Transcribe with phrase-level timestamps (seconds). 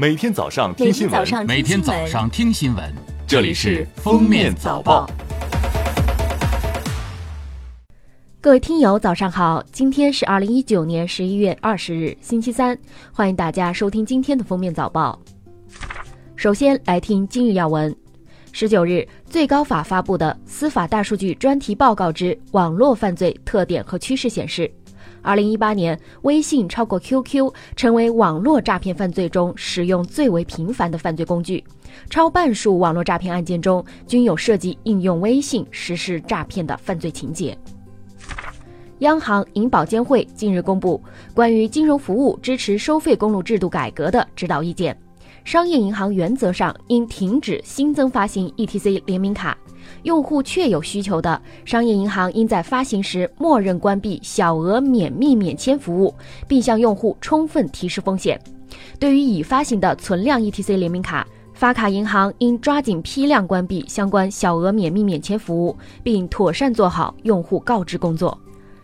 [0.00, 2.90] 每天早上听新闻，每天早上听新闻，
[3.26, 5.06] 这里是《封面早报》。
[8.40, 9.62] 各位听友，早上好！
[9.70, 12.78] 今天是二零一九年十一月二十日，星期三，
[13.12, 15.20] 欢迎大家收听今天的《封面早报》。
[16.34, 17.94] 首先来听今日要闻。
[18.52, 24.72] 十九日，最高法发布的《司法大数据专题报告之网络犯罪特点和趋势》显示，
[25.22, 31.62] 二零一八年，微信超过 QQ 成为网络诈骗犯罪中使用最为频繁的犯罪工具，
[32.08, 37.56] 超半数网络诈骗案件中均有涉及应用微信实施诈骗的犯罪情节。
[39.00, 41.02] 央行银保监会近日公布
[41.32, 44.94] 关于金融服务支持收费公路制度改革的指导意见，
[45.44, 49.56] 商业银行原则上应停止新增发行 ETC 联名卡，
[50.02, 56.14] 用户确有需求的，商业银行应在发行时默认关闭小额免密免签服务，
[56.46, 58.40] 并向用户充分提示风险。
[58.98, 68.38] 对于已发行的存量 ETC 联名卡，发卡银行应抓紧批量关闭相关小额免密免签服务，并妥善做好用户告知工作。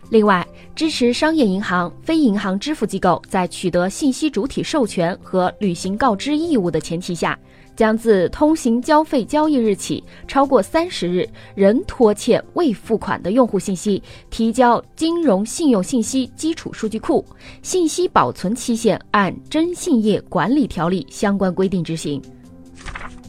[0.09, 7.37] 另外，支持商业银行、非银行支付机构在取得信息主体授权和履行告知义务的前提下，
[7.75, 17.25] 将自通行交费交易日起超过三十日仍拖欠未付款的用户信息，提交金融信用信息基础数据库，
[17.61, 22.21] 信息保存期限按《征信业管理条例》相关规定执行。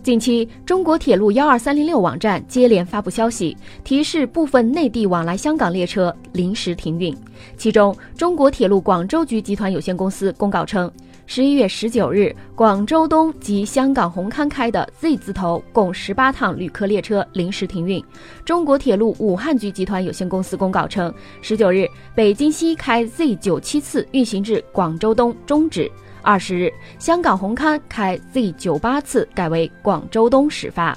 [0.02, 7.14] 近期，中国铁路幺二三零六网站接连发布消息，提示部分内地往来香港列车临时停运。
[7.56, 10.90] 其中，中国铁路广州局集团有限公司公告称，
[11.26, 18.02] 十一月十九日，广州东及香港红磡开的 Z 字头共十八趟旅客列车临时停运。
[18.44, 25.90] 中国铁路武汉局集团有限公司公告称，十九日，北京西开 Z 九七次运行至广州东终止。
[26.28, 30.94] 二十日，香港红磡开 Z 九八次改为广州东始发。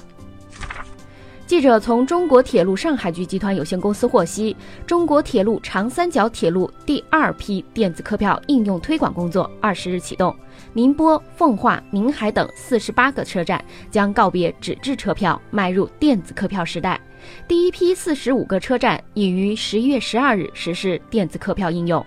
[1.46, 4.54] 记者从中国铁路上海局集团有限公司获悉，
[4.86, 10.36] 中国铁路长三角铁路第二批电子客票应用推广工作二十日启动，
[10.74, 17.00] 宁波、奉化、宁海等四十八个车站将告别纸质车票，迈入电子客票时代。
[17.48, 22.04] 第一批四十五个车站已于十一月十二日实施电子客票应用。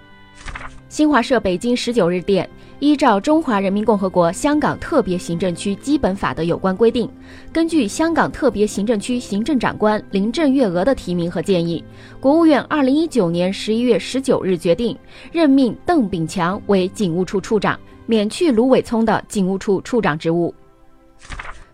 [0.96, 2.50] 新华社北京十九日电。
[2.80, 7.10] 依照《中华人民共和国香港特别行政区基本法》的有关规定，
[7.52, 11.84] 根据香港特别行政区行政长官林郑月娥的提名和建议，
[12.22, 14.98] 国务院二零一九年十一月十九日决定
[15.34, 20.56] 任命邓炳强为警务处处长，免去卢伟聪的警务处处长职务。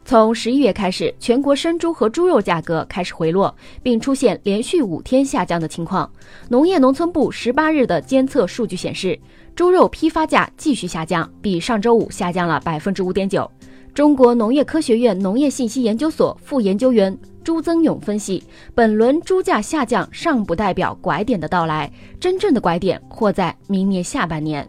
[0.03, 6.11] 从十一月开始，全国生猪和猪肉价格开始回落，并出现连续五天下降的情况。
[6.49, 9.17] 农业农村部十八日的监测数据显示，
[9.55, 13.49] 猪肉批发价继续下降，比上周五下降了百分之五点九。
[13.93, 24.67] 中国农业科学院农业信息研究所副研究员朱增勇分析，本轮猪价下降尚不代表拐点的到来，真正的拐点或在明年下半年。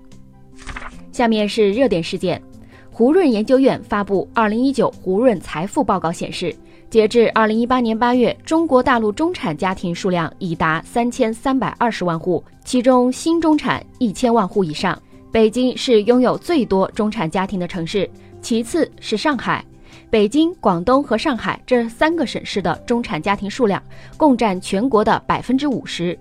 [1.10, 2.41] 下面是热点事件。
[2.94, 6.54] 胡润研究院发布《二零一九胡润财富报告》显示，
[6.91, 15.00] 截至二零一八年八月，中国大陆中产家庭数量已达三千三百二十万户，其中新中产一千万户以上。
[15.31, 18.08] 北京是拥有最多中产家庭的城市，
[18.42, 19.64] 其次是上海。
[20.10, 23.82] 北京、广东和上海这三个省市的中产家庭数量
[24.19, 26.19] 共占全国的百分之五十。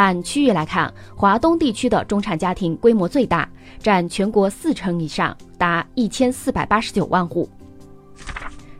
[0.00, 3.46] 按区域来看，华东地区的中产家庭规模最大，
[3.82, 7.46] 占全国四成以上，达一千四百八十九万户。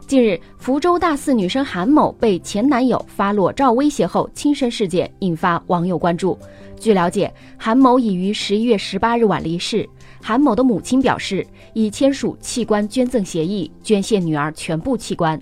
[0.07, 6.39] 近日，福州大四女生韩某被前男友发裸照威胁后轻生事件引发网友关注。
[6.79, 9.87] 据了解，韩某已于十一月十八日晚离世。
[10.23, 15.39] 韩某的母亲表示，已签署器官捐赠协议，捐献女儿全部器官。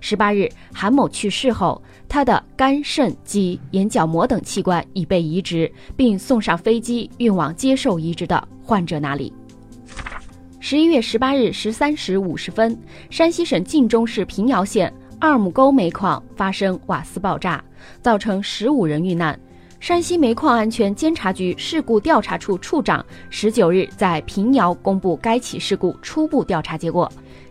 [0.00, 9.32] 十八日，韩某去世后，他的肝、肾及眼角膜等器官已被移植，并送上飞机运往接受移植的患者那里。
[10.58, 12.78] 十一月十八日十三时五十分，
[13.10, 17.62] 山西省晋中市平遥县二亩沟煤矿发生瓦斯爆炸，
[18.02, 19.38] 造成十五人遇难。
[19.80, 27.10] 山西煤矿安全监察局事故调查处处长十九日在平遥公布该起事故初步调查结果。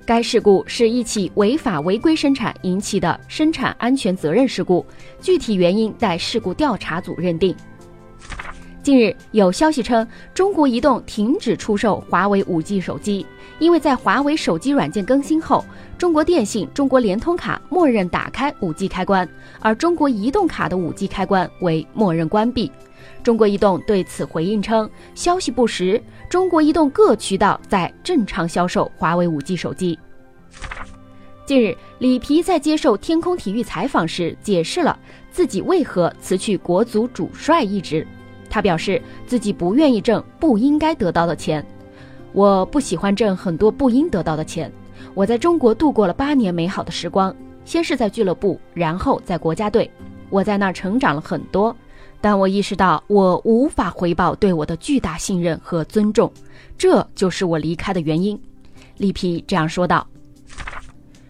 [0.10, 4.84] 该事故是一起违法违规生产引起的生产安全责任事故，
[5.22, 7.56] 具体原因待事故调查组认定。
[8.82, 13.26] 近日有消息称，中国移动停止出售华为 5G 手机，
[13.60, 15.66] 因为在华为手机软件更新后，
[15.98, 19.28] 中国电信、中国联通卡默认打开 5G 开关，
[19.60, 22.72] 而中国移动卡的 5G 开关为默认关闭。
[23.22, 30.00] 中国移动对此回应称，消息不实，中国移动各渠道在正常销售华为 5G 手机。
[31.46, 34.98] 近日，里皮在接受天空体育采访时解释了
[35.32, 38.08] 自己为何辞去国足主帅一职。
[38.50, 41.66] 他表示自己不愿意挣不应该得到的钱，
[42.34, 44.72] 我不喜欢挣很多不应得到的钱。
[45.14, 49.90] 我在中国度过了八年美好的时光，先是在俱乐部，然后在国家队，
[50.30, 51.76] 我在那儿成长了很多。
[52.22, 56.30] 但我意识到我无法回报对我的巨大信任和尊重，
[56.78, 58.40] 这就是我离开的原因。
[58.98, 60.06] 里皮这样说道。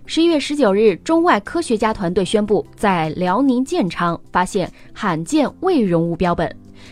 [0.07, 6.51] 十一月十九日，中外科学家团队宣布，在辽宁建昌发现罕见未溶物标本。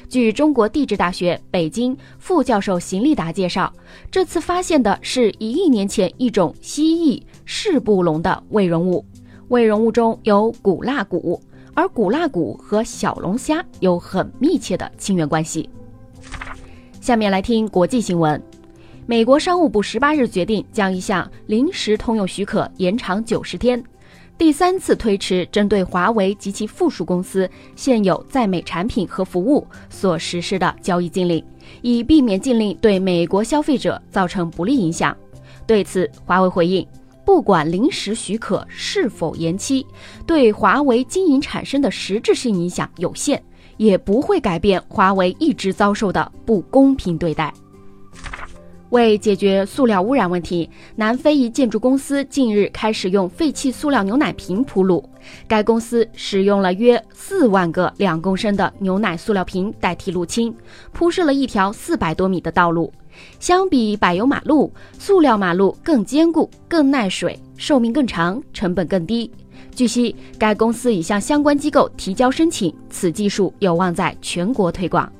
[0.10, 3.72] 据中国地质大学北京副教授邢立达介绍，
[4.10, 9.04] 这次发现的是一亿年前一种蜥蜴噬部龙的胃容物，
[9.50, 11.42] 胃容物中有古蜡骨，
[11.74, 15.70] 而古蜡骨和小龙虾有很密切的亲缘关系。
[17.00, 18.42] 下面来听国际新闻。
[19.06, 23.82] 美国商务部十八日决定将一项临时通用许可延长九十天，
[24.38, 31.44] 第三次推迟针对华为及其附属公司现有在美产品和服务所实施的交易禁令，
[31.82, 35.16] 以避免禁令对美国消费者造成不利影响。
[35.66, 36.88] 对此，华为回应：
[37.26, 39.84] 不管临时许可是否延期，
[40.28, 43.44] 对华为经营产生的实质性影响有限，
[43.78, 47.52] 也不会改变华为一直遭受的不公平对待。
[48.90, 55.08] 为解决塑料污染问题，南非一建筑公司近日开始用废弃塑料牛奶瓶铺路。
[55.48, 60.56] 该公司使用了约四万个两公升的牛奶塑料瓶代替沥青，
[60.94, 62.92] 铺设了一条四百多米的道路。
[63.40, 69.30] 相比柏油马路，塑料马路更坚固、更耐水、寿命更长、成本更低。
[69.76, 75.12] 据悉，该公司已向相关机构提交申请，此技术有望在全国推广。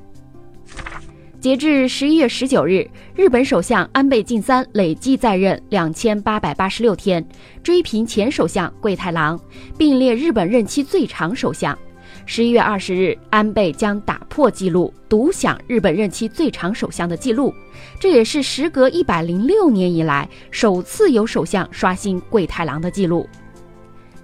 [1.40, 7.24] 截至十一月十九日，日本首相安倍晋三累计在任两千八百八十六天，
[7.62, 9.38] 追平前首相桂太郎，
[9.76, 11.78] 并列日本任期最长首相。
[12.26, 17.54] 十一月二十日，安倍将打破纪录，独享日本任期最长首相的纪录。
[18.00, 23.28] 这也是时隔一百零六年以来首次有首相刷新桂太郎的纪录。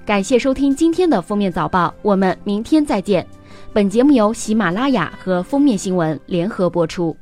[0.05, 3.25] 感谢收听今天的封面早报，我们明天再见。
[3.75, 7.17] 本节目由喜马拉雅和封面新闻联合播出。